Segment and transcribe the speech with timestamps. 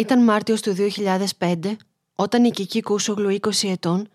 [0.00, 0.74] Ήταν Μάρτιος του
[1.38, 1.76] 2005
[2.14, 4.08] όταν η Κική Κούσογλου 20 ετών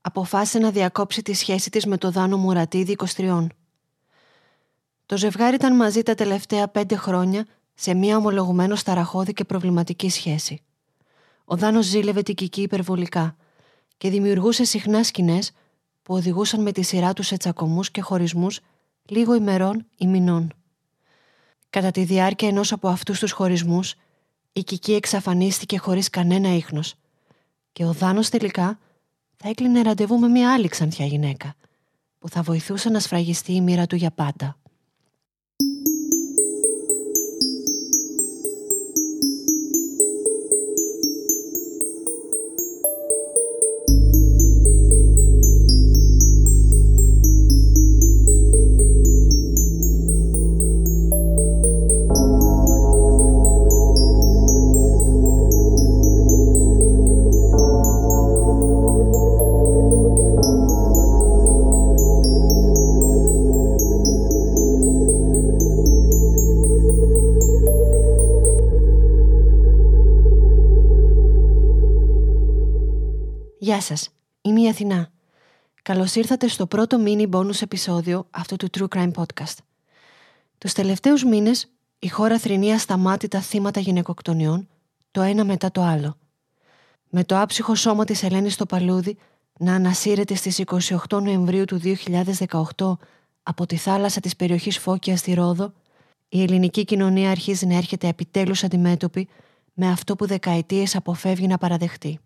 [0.00, 3.46] αποφάσισε να διακόψει τη σχέση της με το Δάνο Μουρατίδη 23.
[5.06, 10.62] Το ζευγάρι ήταν μαζί τα τελευταία πέντε χρόνια σε μια ομολογουμένως ταραχώδη και προβληματική σχέση.
[11.44, 13.36] Ο Δάνος ζήλευε την Κική υπερβολικά
[13.96, 15.52] και δημιουργούσε συχνά σκηνές
[16.02, 18.60] που οδηγούσαν με τη σειρά τους σε τσακωμούς και χωρισμούς
[19.08, 20.52] λίγο ημερών ή μηνών.
[21.70, 23.94] Κατά τη διάρκεια ενός από αυτούς τους χωρισμούς,
[24.52, 26.94] η Κική εξαφανίστηκε χωρίς κανένα ίχνος
[27.72, 28.78] και ο Δάνος τελικά
[29.36, 31.54] θα έκλεινε ραντεβού με μια άλλη ξανθιά γυναίκα
[32.18, 34.56] που θα βοηθούσε να σφραγιστεί η μοίρα του για πάντα.
[73.72, 74.08] Γεια σας,
[74.42, 75.10] είμαι η Αθηνά.
[75.82, 79.56] Καλώς ήρθατε στο πρώτο mini bonus επεισόδιο αυτού του True Crime Podcast.
[80.58, 84.68] Τους τελευταίους μήνες η χώρα θρυνεί ασταμάτητα θύματα γυναικοκτονιών,
[85.10, 86.16] το ένα μετά το άλλο.
[87.10, 89.16] Με το άψυχο σώμα της Ελένης στο παλούδι
[89.58, 90.62] να ανασύρεται στις
[91.08, 91.80] 28 Νοεμβρίου του
[92.76, 92.96] 2018
[93.42, 95.72] από τη θάλασσα της περιοχής Φώκια στη Ρόδο,
[96.28, 99.28] η ελληνική κοινωνία αρχίζει να έρχεται επιτέλους αντιμέτωπη
[99.72, 102.20] με αυτό που δεκαετίες αποφεύγει να παραδεχτεί.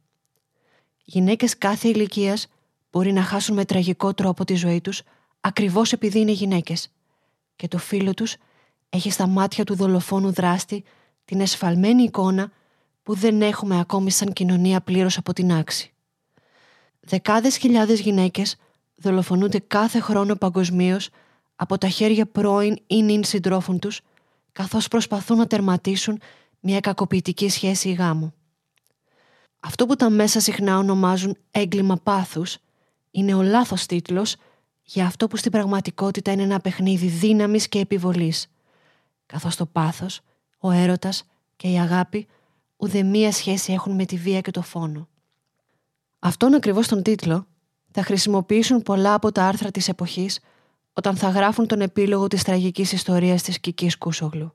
[1.09, 2.47] Γυναίκες κάθε ηλικίας
[2.91, 5.03] μπορεί να χάσουν με τραγικό τρόπο τη ζωή τους
[5.41, 6.91] ακριβώς επειδή είναι γυναίκες
[7.57, 8.37] και το φίλο τους
[8.89, 10.85] έχει στα μάτια του δολοφόνου δράστη
[11.25, 12.51] την εσφαλμένη εικόνα
[13.03, 15.93] που δεν έχουμε ακόμη σαν κοινωνία πλήρως από την άξη.
[17.01, 18.57] Δεκάδες χιλιάδες γυναίκες
[18.95, 21.09] δολοφονούνται κάθε χρόνο παγκοσμίως
[21.57, 24.01] από τα χέρια πρώην ή νυν συντρόφων τους
[24.53, 26.21] καθώς προσπαθούν να τερματίσουν
[26.61, 28.33] μια κακοποιητική σχέση ή γάμο.
[29.67, 32.59] Αυτό που τα μέσα συχνά ονομάζουν έγκλημα πάθους
[33.11, 34.37] είναι ο λάθος τίτλος
[34.83, 38.47] για αυτό που στην πραγματικότητα είναι ένα παιχνίδι δύναμης και επιβολής.
[39.27, 40.21] Καθώς το πάθος,
[40.59, 41.25] ο έρωτας
[41.57, 42.27] και η αγάπη
[42.77, 45.09] ουδεμία σχέση έχουν με τη βία και το φόνο.
[46.19, 47.47] Αυτόν ακριβώς τον τίτλο
[47.91, 50.41] θα χρησιμοποιήσουν πολλά από τα άρθρα της εποχής
[50.93, 54.55] όταν θα γράφουν τον επίλογο της τραγικής ιστορίας της Κικής Κούσογλου.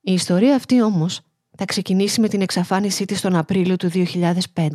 [0.00, 1.20] Η ιστορία αυτή όμως
[1.60, 4.68] θα ξεκινήσει με την εξαφάνισή της τον Απρίλιο του 2005.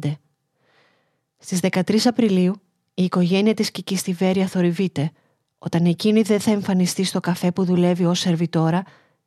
[1.38, 2.62] Στις 13 Απριλίου,
[2.94, 5.12] η οικογένεια της Κικής στη Βέρεια θορυβείται
[5.58, 8.84] όταν εκείνη δεν θα εμφανιστεί στο καφέ που δουλεύει ως σερβιτόρα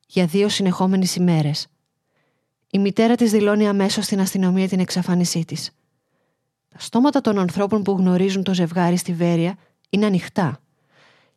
[0.07, 1.67] για δύο συνεχόμενες ημέρες.
[2.71, 5.71] Η μητέρα της δηλώνει αμέσως στην αστυνομία την εξαφάνισή της.
[6.69, 9.57] Τα στόματα των ανθρώπων που γνωρίζουν το ζευγάρι στη Βέρεια
[9.89, 10.59] είναι ανοιχτά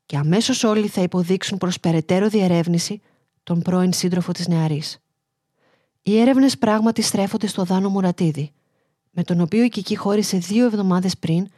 [0.07, 3.01] και αμέσως όλοι θα υποδείξουν προς περαιτέρω διερεύνηση
[3.43, 5.01] τον πρώην σύντροφο της νεαρής.
[6.03, 8.53] Οι έρευνες πράγματι στρέφονται στο Δάνο Μουρατίδη,
[9.11, 11.49] με τον οποίο η Κική χώρισε δύο εβδομάδες πριν,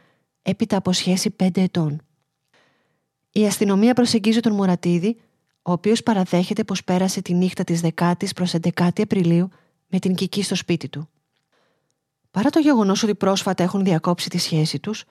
[0.41, 2.01] έπειτα από σχέση πέντε ετών.
[3.31, 5.17] Η αστυνομία προσεγγίζει τον Μουρατίδη,
[5.61, 9.49] ο οποίος παραδέχεται πως πέρασε τη νύχτα της 10η προς 11η Απριλίου
[9.87, 11.09] με την Κική στο σπίτι του.
[12.31, 15.05] Παρά το γεγονός ότι πρόσφατα έχουν διακόψει τη σχέση τους,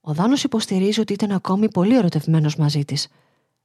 [0.00, 3.08] ο Δάνος υποστηρίζει ότι ήταν ακόμη πολύ ερωτευμένος μαζί της,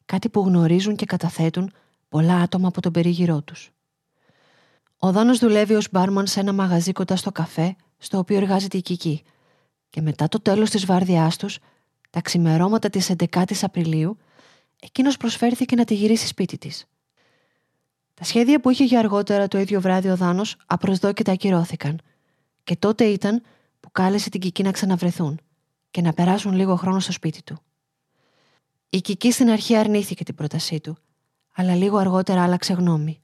[0.06, 1.72] κάτι που γνωρίζουν και καταθέτουν
[2.10, 3.72] πολλά άτομα από τον περίγυρό τους.
[5.04, 8.82] Ο Δάνος δουλεύει ως μπάρμαν σε ένα μαγαζί κοντά στο καφέ, στο οποίο εργάζεται η
[8.82, 9.24] Κική.
[9.90, 11.60] Και μετά το τέλος της βάρδιάς τους,
[12.10, 14.18] τα ξημερώματα της 11ης Απριλίου,
[14.82, 16.86] εκείνος προσφέρθηκε να τη γυρίσει σπίτι της.
[18.14, 22.00] Τα σχέδια που είχε για αργότερα το ίδιο βράδυ ο Δάνος απροσδόκητα ακυρώθηκαν.
[22.64, 23.42] Και τότε ήταν
[23.80, 25.40] που κάλεσε την Κική να ξαναβρεθούν
[25.92, 27.62] και να περάσουν λίγο χρόνο στο σπίτι του.
[28.90, 30.98] Η Κική στην αρχή αρνήθηκε την πρότασή του,
[31.56, 33.23] αλλά λίγο αργότερα άλλαξε γνώμη.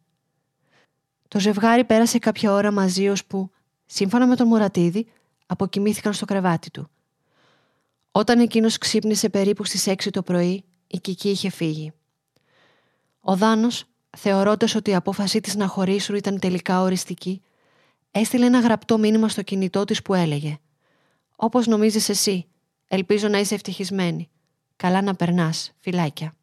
[1.29, 3.49] Το ζευγάρι πέρασε κάποια ώρα μαζί που,
[3.85, 5.07] σύμφωνα με τον Μουρατίδη,
[5.45, 6.89] αποκοιμήθηκαν στο κρεβάτι του.
[8.11, 11.91] Όταν εκείνος ξύπνησε περίπου στις 6 το πρωί, η Κική είχε φύγει.
[13.21, 13.85] Ο Δάνος,
[14.17, 17.41] θεωρώντας ότι η απόφασή της να χωρίσουν ήταν τελικά οριστική,
[18.11, 20.57] έστειλε ένα γραπτό μήνυμα στο κινητό της που έλεγε
[21.35, 22.45] «Όπως νομίζεις εσύ,
[22.87, 24.29] ελπίζω να είσαι ευτυχισμένη.
[24.75, 26.33] Καλά να περνάς, φυλάκια».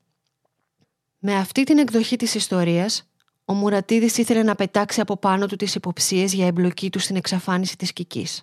[1.19, 3.09] Με αυτή την εκδοχή της ιστορίας,
[3.49, 7.77] ο Μουρατίδης ήθελε να πετάξει από πάνω του τις υποψίες για εμπλοκή του στην εξαφάνιση
[7.77, 8.43] της Κικής.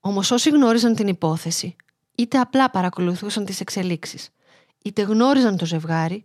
[0.00, 1.76] Όμως όσοι γνώριζαν την υπόθεση,
[2.14, 4.30] είτε απλά παρακολουθούσαν τις εξελίξεις,
[4.82, 6.24] είτε γνώριζαν το ζευγάρι,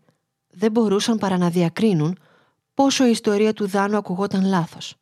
[0.49, 2.19] δεν μπορούσαν παρά να διακρίνουν
[2.73, 4.95] πόσο η ιστορία του Δάνου ακουγόταν λάθος.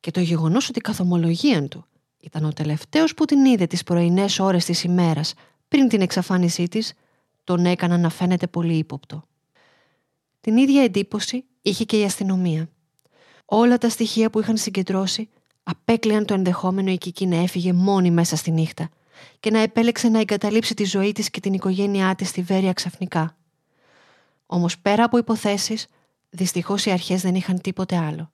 [0.00, 1.86] και το γεγονός ότι η καθομολογία του
[2.20, 5.34] ήταν ο τελευταίος που την είδε τις πρωινές ώρες της ημέρας
[5.68, 6.92] πριν την εξαφάνισή της,
[7.44, 9.24] τον έκαναν να φαίνεται πολύ ύποπτο.
[10.40, 12.68] Την ίδια εντύπωση είχε και η αστυνομία.
[13.44, 15.28] Όλα τα στοιχεία που είχαν συγκεντρώσει
[15.62, 18.88] απέκλειαν το ενδεχόμενο η Κική να έφυγε μόνη μέσα στη νύχτα
[19.40, 23.36] και να επέλεξε να εγκαταλείψει τη ζωή της και την οικογένειά της στη Βέρεια ξαφνικά.
[24.46, 25.86] Όμως πέρα από υποθέσεις,
[26.30, 28.30] δυστυχώς οι αρχές δεν είχαν τίποτε άλλο.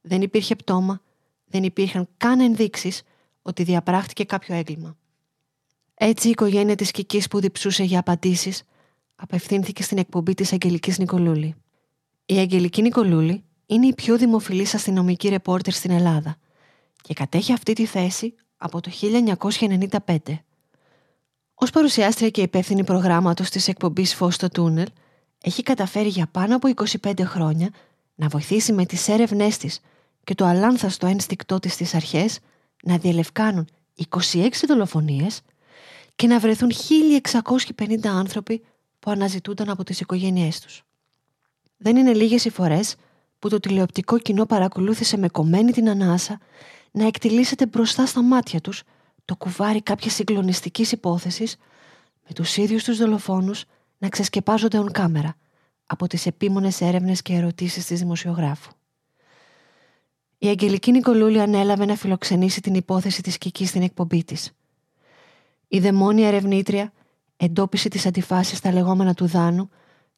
[0.00, 1.00] Δεν υπήρχε πτώμα,
[1.44, 3.02] δεν υπήρχαν καν ενδείξεις
[3.42, 4.96] ότι διαπράχτηκε κάποιο έγκλημα.
[5.94, 8.62] Έτσι η οικογένεια της Κικής που διψούσε για απαντήσεις
[9.16, 11.54] απευθύνθηκε στην εκπομπή της Αγγελικής Νικολούλη.
[12.28, 16.36] Η Αγγελική Νικολούλη είναι η πιο δημοφιλής αστυνομική ρεπόρτερ στην Ελλάδα
[17.02, 18.90] και κατέχει αυτή τη θέση από το
[20.06, 20.16] 1995.
[21.54, 24.86] Ως παρουσιάστρια και υπεύθυνη προγράμματος της εκπομπής «Φως στο τούνελ»,
[25.42, 26.68] έχει καταφέρει για πάνω από
[27.02, 27.70] 25 χρόνια
[28.14, 29.80] να βοηθήσει με τις έρευνές της
[30.24, 32.38] και το αλάνθαστο ένστικτό της στις αρχές
[32.82, 33.68] να διελευκάνουν
[34.32, 35.40] 26 δολοφονίες
[36.14, 36.72] και να βρεθούν
[37.76, 38.64] 1650 άνθρωποι
[38.98, 40.85] που αναζητούνταν από τις οικογένειές τους.
[41.76, 42.96] Δεν είναι λίγες οι φορές
[43.38, 46.38] που το τηλεοπτικό κοινό παρακολούθησε με κομμένη την ανάσα
[46.90, 48.82] να εκτιλήσεται μπροστά στα μάτια τους
[49.24, 51.56] το κουβάρι κάποιας συγκλονιστικής υπόθεσης
[52.26, 53.64] με τους ίδιους τους δολοφόνους
[53.98, 55.36] να ξεσκεπάζονται on κάμερα
[55.86, 58.70] από τις επίμονες έρευνες και ερωτήσεις της δημοσιογράφου.
[60.38, 64.52] Η Αγγελική Νικολούλη ανέλαβε να φιλοξενήσει την υπόθεση της Κικής στην εκπομπή της.
[65.68, 66.92] Η δαιμόνια ερευνήτρια
[67.36, 69.70] εντόπισε τις αντιφάσεις στα λεγόμενα του Δάνου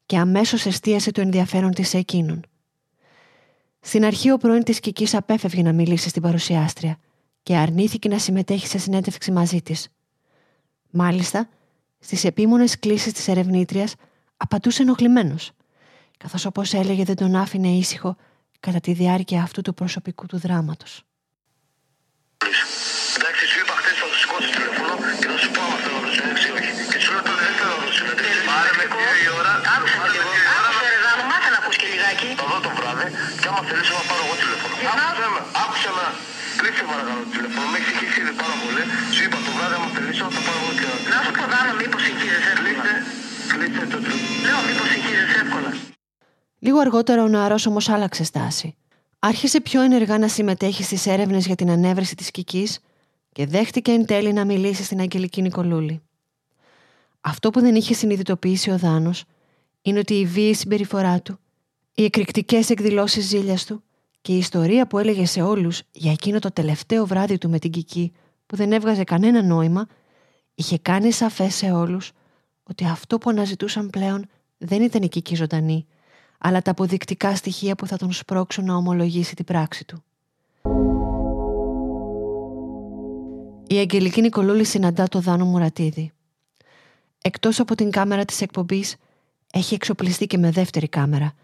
[0.09, 2.41] και αμέσως εστίασε το ενδιαφέρον της σε εκείνον.
[3.79, 6.97] Στην αρχή ο πρώην της Κικής απέφευγε να μιλήσει στην παρουσιάστρια
[7.43, 9.87] και αρνήθηκε να συμμετέχει σε συνέντευξη μαζί της.
[10.89, 11.49] Μάλιστα,
[11.99, 13.95] στις επίμονες κλήσεις της ερευνήτριας
[14.37, 15.51] απαντούσε ενοχλημένος,
[16.17, 18.15] καθώς όπως έλεγε δεν τον άφηνε ήσυχο
[18.59, 21.03] κατά τη διάρκεια αυτού του προσωπικού του δράματος.
[36.59, 37.65] Κλείσε παρακαλώ το τηλέφωνο.
[37.71, 38.83] Με έχει συγχύσει ήδη πάρα πολύ.
[39.15, 41.07] Σου είπα το βράδυ, άμα θελήσω, θα πάρω εγώ τηλέφωνο.
[41.13, 42.93] Να σου πω δάνω, μήπως συγχύζεσαι εύκολα.
[43.51, 44.35] Κλείσε το τηλέφωνο.
[44.45, 45.71] Λέω, μήπως συγχύζεσαι εύκολα.
[46.65, 48.67] Λίγο αργότερα ο νεαρό όμως άλλαξε στάση.
[49.19, 52.79] Άρχισε πιο ενεργά να συμμετέχει στις έρευνες για την ανέβρεση της Κικής
[53.31, 56.01] και δέχτηκε εν τέλει να μιλήσει στην Αγγελική Νικολούλη.
[57.21, 59.23] Αυτό που δεν είχε συνειδητοποιήσει ο Δάνος
[59.81, 61.39] είναι ότι η βίαιη συμπεριφορά του,
[61.93, 63.83] οι εκρηκτικές εκδηλώσεις ζήλιας του
[64.21, 67.71] και η ιστορία που έλεγε σε όλους για εκείνο το τελευταίο βράδυ του με την
[67.71, 68.13] Κική
[68.45, 69.87] που δεν έβγαζε κανένα νόημα
[70.55, 72.11] είχε κάνει σαφές σε όλους
[72.63, 74.25] ότι αυτό που αναζητούσαν πλέον
[74.57, 75.85] δεν ήταν η Κική ζωντανή
[76.37, 80.03] αλλά τα αποδεικτικά στοιχεία που θα τον σπρώξουν να ομολογήσει την πράξη του.
[83.67, 86.11] Η Αγγελική Νικολούλη συναντά το Δάνο Μουρατίδη.
[87.21, 88.95] Εκτός από την κάμερα της εκπομπής,
[89.51, 91.33] έχει εξοπλιστεί και με δεύτερη κάμερα–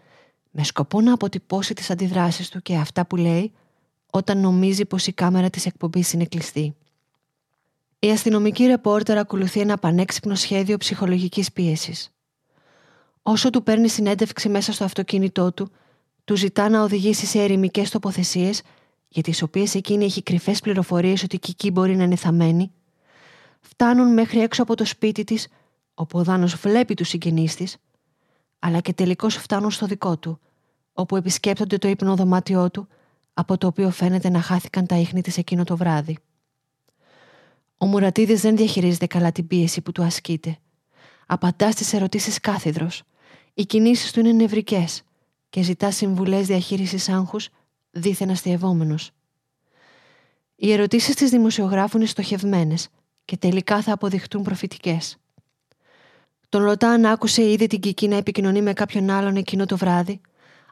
[0.58, 3.52] με σκοπό να αποτυπώσει τις αντιδράσεις του και αυτά που λέει
[4.10, 6.74] όταν νομίζει πως η κάμερα της εκπομπής είναι κλειστή.
[7.98, 12.10] Η αστυνομική ρεπόρτερ ακολουθεί ένα πανέξυπνο σχέδιο ψυχολογικής πίεσης.
[13.22, 15.70] Όσο του παίρνει συνέντευξη μέσα στο αυτοκίνητό του,
[16.24, 18.62] του ζητά να οδηγήσει σε ερημικές τοποθεσίες,
[19.08, 22.72] για τι οποίες εκείνη έχει κρυφές πληροφορίες ότι και εκεί μπορεί να είναι θαμένη,
[23.60, 25.48] φτάνουν μέχρι έξω από το σπίτι της,
[25.94, 27.76] όπου ο Δάνος βλέπει τους συγγενείς της,
[28.58, 30.40] αλλά και τελικώς φτάνουν στο δικό του,
[30.96, 32.88] όπου επισκέπτονται το ύπνο δωμάτιό του,
[33.34, 36.18] από το οποίο φαίνεται να χάθηκαν τα ίχνη της εκείνο το βράδυ.
[37.78, 40.58] Ο Μουρατίδης δεν διαχειρίζεται καλά την πίεση που του ασκείται.
[41.26, 43.02] Απαντά στις ερωτήσεις κάθιδρος.
[43.54, 45.02] Οι κινήσεις του είναι νευρικές
[45.50, 47.48] και ζητά συμβουλές διαχείρισης άγχους
[47.90, 49.10] δίθεν αστειευόμενος.
[50.56, 52.88] Οι ερωτήσεις της δημοσιογράφου είναι στοχευμένες
[53.24, 55.16] και τελικά θα αποδειχτούν προφητικές.
[56.48, 60.20] Τον ρωτά αν άκουσε ήδη την Κική να επικοινωνεί με κάποιον άλλον εκείνο το βράδυ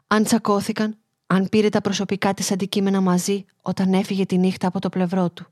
[0.07, 0.97] αν τσακώθηκαν,
[1.27, 5.45] αν πήρε τα προσωπικά της αντικείμενα μαζί όταν έφυγε τη νύχτα από το πλευρό του.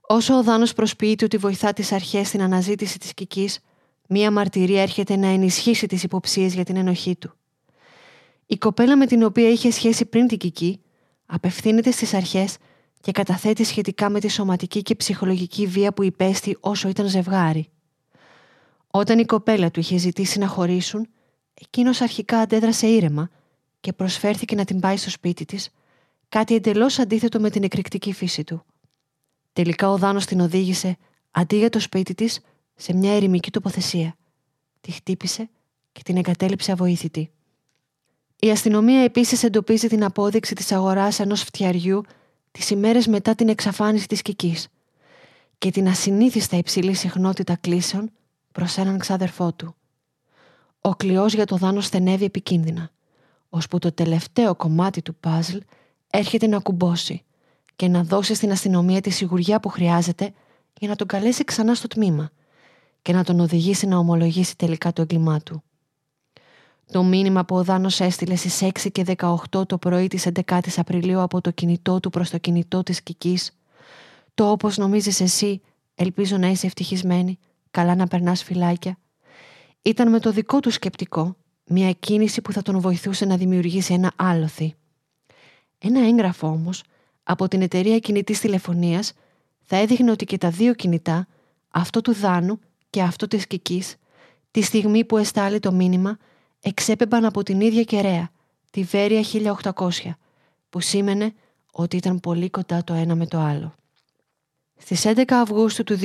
[0.00, 3.60] Όσο ο Δάνος προσποιείται ότι βοηθά τις αρχές στην αναζήτηση της Κικής,
[4.08, 7.32] μία μαρτυρία έρχεται να ενισχύσει τις υποψίες για την ενοχή του.
[8.46, 10.80] Η κοπέλα με την οποία είχε σχέση πριν την Κική
[11.26, 12.56] απευθύνεται στις αρχές
[13.00, 17.68] και καταθέτει σχετικά με τη σωματική και ψυχολογική βία που υπέστη όσο ήταν ζευγάρι.
[18.90, 21.08] Όταν η κοπέλα του είχε ζητήσει να χωρίσουν,
[21.54, 23.30] εκείνος αρχικά αντέδρασε ήρεμα
[23.88, 25.70] και προσφέρθηκε να την πάει στο σπίτι της,
[26.28, 28.64] κάτι εντελώς αντίθετο με την εκρηκτική φύση του.
[29.52, 30.96] Τελικά ο Δάνος την οδήγησε,
[31.30, 32.40] αντί για το σπίτι της,
[32.74, 34.16] σε μια ερημική τοποθεσία.
[34.80, 35.48] Τη χτύπησε
[35.92, 37.30] και την εγκατέλειψε αβοήθητη.
[38.38, 42.02] Η αστυνομία επίσης εντοπίζει την απόδειξη της αγοράς ενός φτιαριού
[42.50, 44.68] τις ημέρες μετά την εξαφάνιση της Κικής
[45.58, 48.10] και την ασυνήθιστα υψηλή συχνότητα κλήσεων
[48.52, 49.74] προς έναν ξάδερφό του.
[50.80, 52.92] Ο κλειός για το δάνο στενεύει επικίνδυνα,
[53.48, 55.56] ώσπου το τελευταίο κομμάτι του παζλ
[56.10, 57.22] έρχεται να κουμπώσει
[57.76, 60.32] και να δώσει στην αστυνομία τη σιγουριά που χρειάζεται
[60.78, 62.30] για να τον καλέσει ξανά στο τμήμα
[63.02, 65.62] και να τον οδηγήσει να ομολογήσει τελικά το έγκλημά του.
[66.92, 70.72] Το μήνυμα που ο Δάνος έστειλε στις 6 και 18 το πρωί της 11 η
[70.76, 73.52] Απριλίου από το κινητό του προς το κινητό της Κικής
[74.38, 75.60] το όπως νομίζεις εσύ,
[75.94, 77.38] ελπίζω να είσαι ευτυχισμένη,
[77.70, 78.98] καλά να περνάς φυλάκια,
[79.82, 81.36] ήταν με το δικό του σκεπτικό
[81.68, 84.74] μια κίνηση που θα τον βοηθούσε να δημιουργήσει ένα άλοθη.
[85.78, 86.82] Ένα έγγραφο όμως
[87.22, 89.12] από την εταιρεία κινητής τηλεφωνίας
[89.62, 91.26] θα έδειχνε ότι και τα δύο κινητά,
[91.68, 92.58] αυτό του Δάνου
[92.90, 93.96] και αυτό της Κικής,
[94.50, 96.18] τη στιγμή που εστάλει το μήνυμα,
[96.60, 98.30] εξέπεμπαν από την ίδια κεραία,
[98.70, 99.90] τη Βέρεια 1800,
[100.70, 101.34] που σήμαινε
[101.72, 103.74] ότι ήταν πολύ κοντά το ένα με το άλλο.
[104.76, 105.98] Στις 11 Αυγούστου του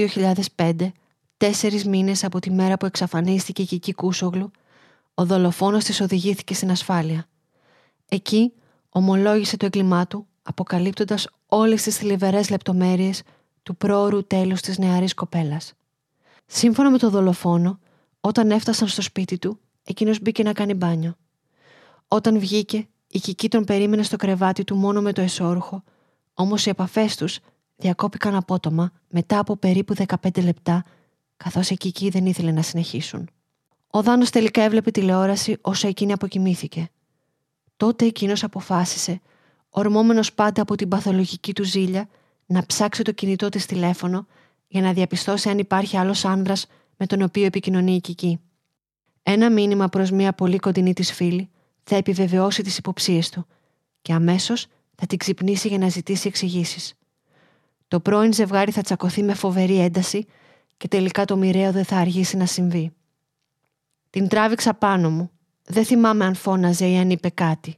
[0.55, 0.91] 2005,
[1.37, 4.51] τέσσερις μήνες από τη μέρα που εξαφανίστηκε η Κική Κούσογλου,
[5.13, 7.27] ο δολοφόνος της οδηγήθηκε στην ασφάλεια.
[8.09, 8.53] Εκεί
[8.89, 13.23] ομολόγησε το έγκλημά του, αποκαλύπτοντας όλες τις θλιβερές λεπτομέρειες
[13.63, 15.73] του πρόωρου τέλους της νεαρής κοπέλας.
[16.45, 17.79] Σύμφωνα με το δολοφόνο,
[18.19, 21.15] όταν έφτασαν στο σπίτι του, εκείνος μπήκε να κάνει μπάνιο.
[22.07, 25.83] Όταν βγήκε, η Κική τον περίμενε στο κρεβάτι του μόνο με το εσώρουχο,
[26.33, 27.39] όμως οι επαφές τους
[27.75, 30.83] διακόπηκαν απότομα μετά από περίπου 15 λεπτά,
[31.37, 33.29] καθώς η Κική δεν ήθελε να συνεχίσουν.
[33.95, 36.89] Ο Δάνος τελικά έβλεπε τηλεόραση όσο εκείνη αποκοιμήθηκε.
[37.77, 39.21] Τότε εκείνος αποφάσισε,
[39.69, 42.09] ορμόμενος πάντα από την παθολογική του ζήλια,
[42.45, 44.27] να ψάξει το κινητό της τηλέφωνο
[44.67, 48.39] για να διαπιστώσει αν υπάρχει άλλος άνδρας με τον οποίο επικοινωνεί η Κική.
[49.23, 51.49] Ένα μήνυμα προς μια πολύ κοντινή της φίλη
[51.83, 53.45] θα επιβεβαιώσει τις υποψίες του
[54.01, 56.93] και αμέσως θα την ξυπνήσει για να ζητήσει εξηγήσεις.
[57.87, 60.25] Το πρώην ζευγάρι θα τσακωθεί με φοβερή ένταση
[60.77, 62.93] και τελικά το μοιραίο δεν θα αργήσει να συμβεί.
[64.13, 65.31] Την τράβηξα πάνω μου.
[65.65, 67.77] Δεν θυμάμαι αν φώναζε ή αν είπε κάτι.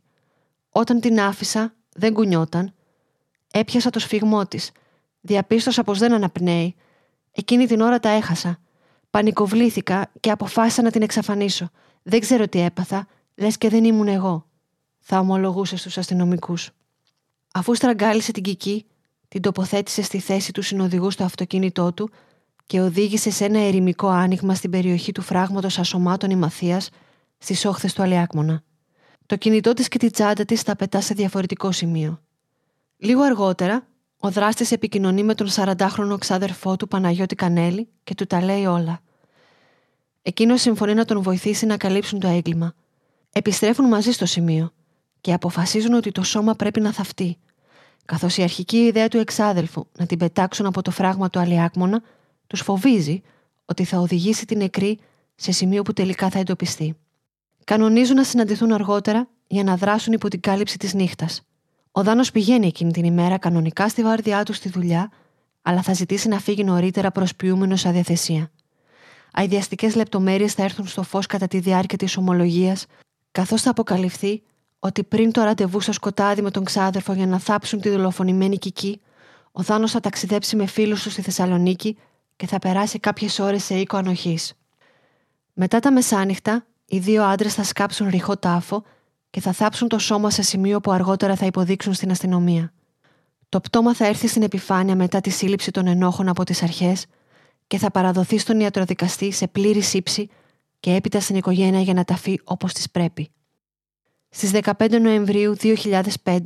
[0.70, 2.74] Όταν την άφησα, δεν κουνιόταν.
[3.52, 4.72] Έπιασα το σφιγμό της.
[5.22, 6.76] Διαπίστωσα πως δεν αναπνέει.
[7.32, 8.60] Εκείνη την ώρα τα έχασα.
[9.10, 11.70] Πανικοβλήθηκα και αποφάσισα να την εξαφανίσω.
[12.04, 14.46] Δεν ξέρω τι έπαθα, λες και δεν ήμουν εγώ.
[15.00, 16.70] Θα ομολογούσες στους αστυνομικούς.
[17.54, 18.86] Αφού στραγγάλισε την κική,
[19.28, 22.10] την τοποθέτησε στη θέση του συνοδηγού στο αυτοκίνητό του
[22.66, 26.82] και οδήγησε σε ένα ερημικό άνοιγμα στην περιοχή του φράγματος ασωμάτων Ημαθία
[27.38, 28.64] στις όχθες του Αλιάκμονα.
[29.26, 32.22] Το κινητό της και τη τσάντα της τα πετά σε διαφορετικό σημείο.
[32.98, 33.88] Λίγο αργότερα,
[34.20, 39.00] ο δράστης επικοινωνεί με τον 40χρονο ξάδερφό του Παναγιώτη Κανέλη και του τα λέει όλα.
[40.22, 42.74] Εκείνος συμφωνεί να τον βοηθήσει να καλύψουν το έγκλημα.
[43.32, 44.72] Επιστρέφουν μαζί στο σημείο
[45.22, 47.38] και αποφασίζουν ότι το σώμα πρέπει να θαυτεί,
[48.06, 52.02] καθώς η αρχική ιδέα του εξάδελφου να την πετάξουν από το φράγμα του Αλιάκμονα
[52.48, 53.22] τους φοβίζει
[53.66, 55.00] ότι θα οδηγήσει την νεκρή
[55.36, 56.96] σε σημείο που τελικά θα εντοπιστεί.
[57.64, 61.42] Κανονίζουν να συναντηθούν αργότερα για να δράσουν υπό την κάλυψη της νύχτας.
[61.92, 65.12] Ο Δάνος πηγαίνει εκείνη την ημέρα κανονικά στη βάρδιά του στη δουλειά,
[65.62, 68.52] αλλά θα ζητήσει να φύγει νωρίτερα προσποιούμενος αδιαθεσία.
[69.32, 72.86] Αειδιαστικές λεπτομέρειες θα έρθουν στο φως κατά τη διάρκεια της ομολογίας,
[73.32, 74.42] καθώς θα αποκαλυφθεί
[74.80, 79.02] ότι πριν το ραντεβού στο σκοτάδι με τον ξάδερφο για να θάψουν τη δολοφονημένη Κική,
[79.52, 81.98] ο Δάνος θα ταξιδέψει με φίλους του στη Θεσσαλονίκη
[82.36, 84.54] και θα περάσει κάποιες ώρες σε οίκο ανοχής.
[85.54, 88.84] Μετά τα μεσάνυχτα, οι δύο άντρες θα σκάψουν ρηχό τάφο
[89.30, 92.74] και θα θάψουν το σώμα σε σημείο που αργότερα θα υποδείξουν στην αστυνομία.
[93.50, 97.06] Το πτώμα θα έρθει στην επιφάνεια μετά τη σύλληψη των ενόχων από τις αρχές
[97.68, 100.30] και θα παραδοθεί στον ιατροδικαστή σε πλήρη σύψη
[100.80, 103.32] και έπειτα στην οικογένεια για να ταφεί όπως της πρέπει.
[104.30, 106.40] Στις 15 Νοεμβρίου 2005,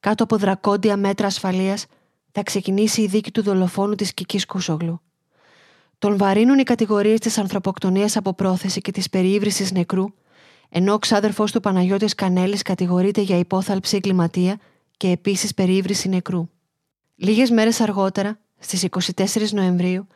[0.00, 1.86] κάτω από δρακόντια μέτρα ασφαλείας,
[2.32, 5.00] θα ξεκινήσει η δίκη του δολοφόνου της Κικής Κούσογλου.
[5.98, 10.04] Τον βαρύνουν οι κατηγορίες της ανθρωποκτονίας από πρόθεση και της περιήβρηση νεκρού,
[10.68, 14.58] ενώ ο ξάδερφός του Παναγιώτης Κανέλης κατηγορείται για υπόθαλψη εγκληματία
[14.96, 16.48] και επίσης περιήβρηση νεκρού.
[17.14, 20.06] Λίγες μέρες αργότερα, στις 24 Νοεμβρίου,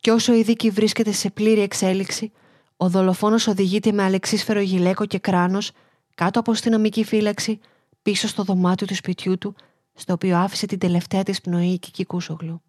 [0.00, 2.32] και όσο η δίκη βρίσκεται σε πλήρη εξέλιξη,
[2.76, 5.70] ο δολοφόνος οδηγείται με αλεξίσφαιρο γυλαίκο και κράνος
[6.14, 7.60] κάτω από αστυνομική φύλαξη
[8.02, 9.54] πίσω στο δωμάτιο του σπιτιού του,
[9.94, 12.62] στο οποίο άφησε την τελευταία της πνοή η Κική Κούσογλου.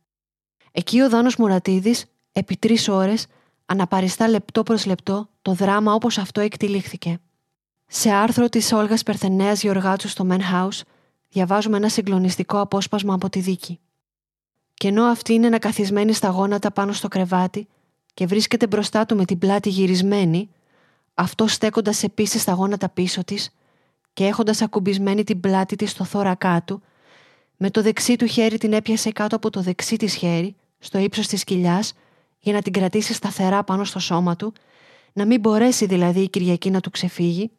[0.72, 2.06] Εκεί ο Δάνος Μουρατίδης
[2.38, 3.26] επί τρεις ώρες,
[3.66, 7.20] αναπαριστά λεπτό προς λεπτό το δράμα όπως αυτό εκτελήχθηκε.
[7.88, 10.82] Σε άρθρο της Όλγας Περθενέας Γεωργάτσου στο Men House,
[11.30, 13.80] διαβάζουμε ένα συγκλονιστικό απόσπασμα από τη δίκη.
[14.74, 17.68] Και ενώ αυτή είναι ανακαθισμένη στα γόνατα πάνω στο κρεβάτι
[18.14, 20.50] και βρίσκεται μπροστά του με την πλάτη γυρισμένη,
[21.14, 23.50] αυτό στέκοντας επίσης στα γόνατα πίσω της
[24.14, 26.82] και έχοντας ακουμπισμένη την πλάτη της στο θώρακά του,
[27.58, 31.28] Με το δεξί του χέρι την έπιασε κάτω από το δεξί της χέρι, στο ύψος
[31.28, 31.94] της κοιλιάς,
[32.40, 34.54] για να την κρατήσει σταθερά πάνω στο σώμα του,
[35.14, 37.52] να μην μπορέσει δηλαδή η Κυριακή να του ξεφύγει,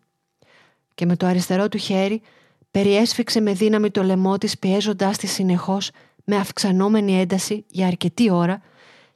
[0.94, 2.22] και με το αριστερό του χέρι
[2.70, 5.90] περιέσφιξε με δύναμη το λαιμό της πιέζοντάς της συνεχώς
[6.24, 8.62] με αυξανόμενη ένταση για αρκετή ώρα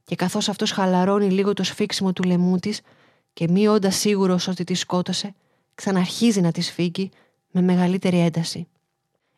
[0.04, 2.80] και καθώς αυτός χαλαρώνει λίγο το σφίξιμο του λαιμού της
[3.32, 5.34] και μη όντα σίγουρος ότι τη σκότωσε,
[5.74, 7.10] ξαναρχίζει να της σφίγγει
[7.50, 8.66] με μεγαλύτερη ένταση.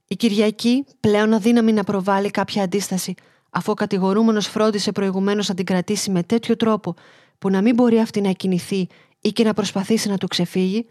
[0.07, 3.15] Η Κυριακή, πλέον αδύναμη να προβάλλει κάποια αντίσταση,
[3.55, 6.95] αφού ο κατηγορούμενος φρόντισε προηγουμένως να την κρατήσει με τέτοιο τρόπο
[7.39, 8.87] που να μην μπορεί αυτή να κινηθεί
[9.21, 10.87] ή και να προσπαθήσει να του ξεφύγει,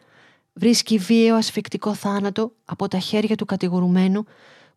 [0.54, 4.26] βρίσκει βίαιο ασφικτικό θάνατο από τα χέρια του κατηγορουμένου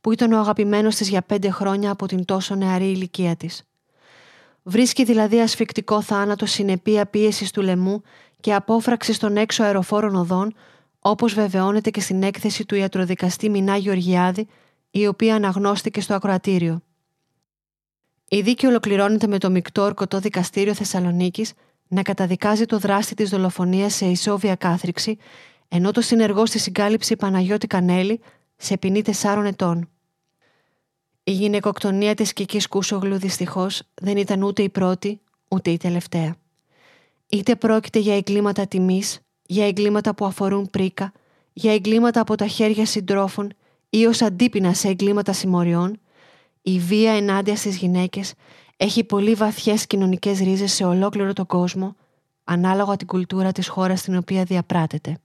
[0.00, 3.62] που ήταν ο αγαπημένος της για πέντε χρόνια από την τόσο νεαρή ηλικία της.
[4.62, 8.02] Βρίσκει δηλαδή ασφικτικό θάνατο συνεπία πίεσης του λαιμού
[8.40, 10.54] και απόφραξης των έξω αεροφόρων οδών,
[11.00, 14.48] όπως βεβαιώνεται και στην έκθεση του ιατροδικαστή Μινά Γεωργιάδη,
[14.90, 16.80] η οποία αναγνώστηκε στο ακροατήριο.
[18.28, 21.52] Η δίκη ολοκληρώνεται με το μεικτό ορκωτό δικαστήριο Θεσσαλονίκης
[21.88, 25.16] να καταδικάζει το δράστη της δολοφονίας σε ισόβια κάθριξη,
[25.68, 28.20] ενώ το συνεργό στη συγκάλυψη Παναγιώτη Κανέλη
[28.56, 29.88] σε ποινή 4 ετών.
[31.24, 36.36] Η γυναικοκτονία της Κικής Κούσογλου δυστυχώς δεν ήταν ούτε η πρώτη, ούτε η τελευταία.
[37.28, 41.12] Είτε πρόκειται για εγκλήματα τιμής, για εγκλήματα που αφορούν πρίκα,
[41.52, 43.52] για εγκλήματα από τα χέρια συντρόφων
[43.90, 46.00] ή ως αντίπεινα σε εγκλήματα συμμοριών,
[46.68, 48.34] η βία ενάντια στις γυναίκες
[48.76, 51.96] έχει πολύ βαθιές κοινωνικές ρίζες σε ολόκληρο τον κόσμο,
[52.44, 55.18] ανάλογα την κουλτούρα της χώρας στην οποία διαπράτεται.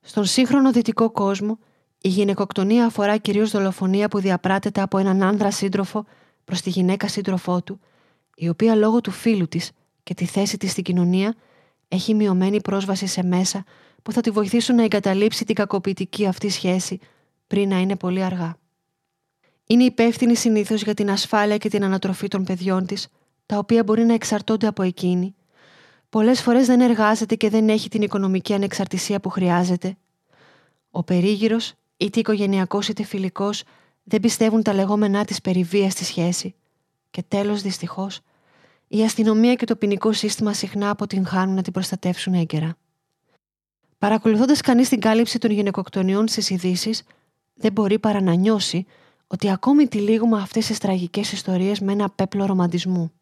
[0.00, 1.58] Στον σύγχρονο δυτικό κόσμο,
[2.00, 6.04] η γυναικοκτονία αφορά κυρίως δολοφονία που διαπράτεται από έναν άνδρα σύντροφο
[6.44, 7.80] προς τη γυναίκα σύντροφό του,
[8.34, 9.70] η οποία λόγω του φίλου της
[10.02, 11.34] και τη θέση της στην κοινωνία
[11.88, 13.64] έχει μειωμένη πρόσβαση σε μέσα
[14.02, 16.98] που θα τη βοηθήσουν να εγκαταλείψει την κακοποιητική αυτή σχέση
[17.46, 18.58] πριν να είναι πολύ αργά.
[19.70, 23.08] Είναι υπεύθυνη συνήθως για την ασφάλεια και την ανατροφή των παιδιών της,
[23.46, 25.34] τα οποία μπορεί να εξαρτώνται από εκείνη.
[26.08, 29.96] Πολλές φορές δεν εργάζεται και δεν έχει την οικονομική ανεξαρτησία που χρειάζεται.
[30.90, 33.62] Ο περίγυρος είτε οικογενειακός είτε φιλικός,
[34.02, 36.54] δεν πιστεύουν τα λεγόμενά της περιβία στη σχέση.
[37.10, 38.20] Και τέλος, δυστυχώς,
[38.88, 42.76] η αστυνομία και το ποινικό σύστημα συχνά αποτυγχάνουν να την προστατεύσουν έγκαιρα.
[43.98, 47.02] Παρακολουθώντας κανείς την κάλυψη των γυναικοκτονιών στις ειδήσεις,
[47.54, 48.86] δεν μπορεί παρά να νιώσει
[49.32, 53.12] ότι ακόμη τυλίγουμε αυτές τις τραγικές ιστορίες με ένα πέπλο ρομαντισμού.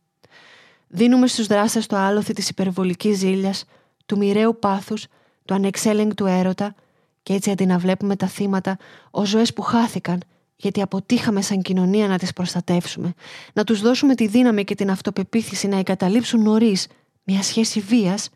[0.88, 3.64] Δίνουμε στους δράστες το άλοθη της υπερβολικής ζήλιας,
[4.06, 5.06] του μοιραίου πάθους,
[5.44, 6.74] του ανεξέλεγκτου έρωτα
[7.22, 8.78] και έτσι αντί να βλέπουμε τα θύματα
[9.10, 10.22] ως ζωές που χάθηκαν,
[10.56, 13.14] γιατί αποτύχαμε σαν κοινωνία να τις προστατεύσουμε,
[13.52, 16.86] να τους δώσουμε τη δύναμη και την αυτοπεποίθηση να εγκαταλείψουν νωρίς
[17.24, 18.30] μια σχέση βίας,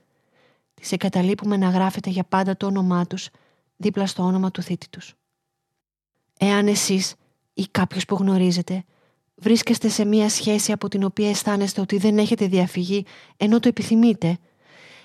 [0.75, 3.29] τις εγκαταλείπουμε να γράφεται για πάντα το όνομά τους
[3.77, 5.15] δίπλα στο όνομα του θήτη τους.
[6.39, 7.15] Εάν εσείς
[7.55, 8.85] ή κάποιος που γνωρίζετε
[9.43, 13.05] βρίσκεστε σε μια σχέση από την οποία αισθάνεστε ότι δεν έχετε διαφυγή
[13.37, 14.39] ενώ το επιθυμείτε,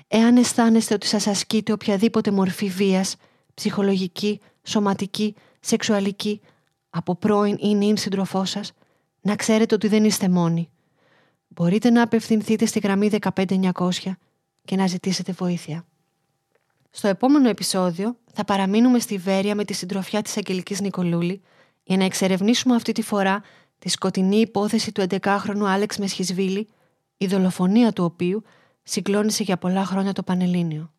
[0.07, 3.15] εάν αισθάνεστε ότι σας ασκείτε οποιαδήποτε μορφή βίας,
[3.53, 6.41] ψυχολογική, σωματική, σεξουαλική,
[6.89, 8.71] από πρώην ή νυν σύντροφό σας,
[9.21, 10.69] να ξέρετε ότι δεν είστε μόνοι.
[11.47, 13.71] Μπορείτε να απευθυνθείτε στη γραμμή 15900
[14.65, 15.85] και να ζητήσετε βοήθεια.
[16.89, 21.41] Στο επόμενο επεισόδιο θα παραμείνουμε στη Βέρεια με τη συντροφιά της Αγγελικής Νικολούλη
[21.87, 23.41] για να εξερευνήσουμε αυτή τη φορά
[23.79, 26.67] τη σκοτεινή υπόθεση του 11χρονου Άλεξ Μεσχισβίλη,
[27.17, 28.43] η δολοφονία του οποίου
[28.83, 30.91] συγκλώνησε για πολλά χρόνια το Πανελλήνιο.